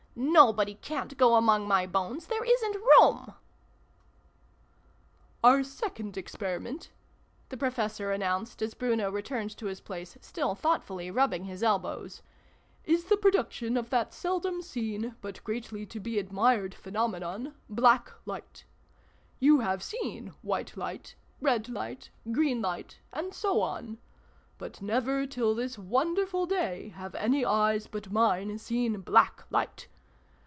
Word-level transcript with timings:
Nobody 0.13 0.75
ca'n't 0.75 1.17
go 1.17 1.35
among 1.35 1.67
my 1.67 1.87
bones. 1.87 2.27
There 2.27 2.43
isn't 2.43 2.75
room!"" 2.99 3.33
Our 5.43 5.63
Second 5.63 6.15
Experiment," 6.17 6.91
the 7.49 7.57
Professor 7.57 8.11
announced, 8.11 8.61
as 8.61 8.73
Bruno 8.75 9.09
returned 9.09 9.55
to 9.57 9.65
his 9.67 9.79
place, 9.81 10.17
still 10.21 10.53
thoughtfully 10.53 11.09
rubbing 11.09 11.45
his 11.45 11.63
elbows," 11.63 12.21
is 12.93 13.05
the 13.05 13.17
pro 13.17 13.31
duction 13.31 13.79
of 13.79 13.89
that 13.89 14.13
seldom 14.13 14.61
seen 14.61 15.15
but 15.21 15.43
greatly 15.43 15.85
to 15.87 15.99
be 15.99 16.19
admired 16.19 16.75
phenomenon, 16.75 17.55
Black 17.69 18.11
Light! 18.25 18.65
You 19.39 19.61
have 19.61 19.81
seen 19.81 20.33
White 20.41 20.75
Light, 20.77 21.15
Red 21.39 21.67
Light, 21.69 22.09
Green 22.31 22.61
Light, 22.61 22.99
and 23.13 23.33
so 23.33 23.61
on: 23.61 23.97
but 24.57 24.81
never, 24.81 25.25
till 25.25 25.55
this 25.55 25.79
wonderful 25.79 26.45
day, 26.45 26.89
have 26.89 27.15
any 27.15 27.45
eyes 27.45 27.87
but 27.87 28.11
mine 28.11 28.57
seen 28.59 28.99
Black 29.01 29.45
Light 29.49 29.87